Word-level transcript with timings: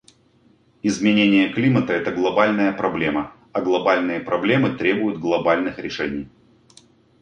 Изменение 0.81 1.53
климата— 1.53 1.93
это 1.93 2.09
глобальная 2.11 2.71
проблема, 2.73 3.35
а 3.51 3.61
глобальные 3.61 4.19
проблемы 4.19 4.75
требуют 4.75 5.19
глобальных 5.19 5.77
решений. 5.77 6.27